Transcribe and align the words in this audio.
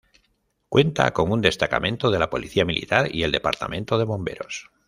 Cuenta 0.67 1.11
con 1.13 1.31
un 1.31 1.41
destacamento 1.41 2.09
de 2.09 2.17
la 2.17 2.31
policía 2.31 2.65
militar 2.65 3.13
y 3.13 3.21
el 3.21 3.31
Departamento 3.31 3.99
de 3.99 4.05
Bomberos. 4.05 4.71